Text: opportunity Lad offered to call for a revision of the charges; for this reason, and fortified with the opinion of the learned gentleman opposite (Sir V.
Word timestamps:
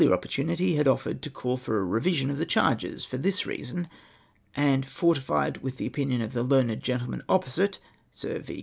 opportunity 0.11 0.75
Lad 0.75 0.87
offered 0.87 1.21
to 1.21 1.29
call 1.29 1.57
for 1.57 1.77
a 1.77 1.83
revision 1.83 2.31
of 2.31 2.39
the 2.39 2.45
charges; 2.47 3.05
for 3.05 3.17
this 3.17 3.45
reason, 3.45 3.87
and 4.55 4.83
fortified 4.83 5.57
with 5.57 5.77
the 5.77 5.85
opinion 5.85 6.23
of 6.23 6.33
the 6.33 6.41
learned 6.41 6.81
gentleman 6.81 7.21
opposite 7.29 7.77
(Sir 8.11 8.39
V. 8.39 8.59